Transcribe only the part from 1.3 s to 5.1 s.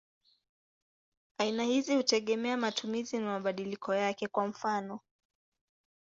Aina hizi hutegemea matumizi na mabadiliko yake; kwa mfano.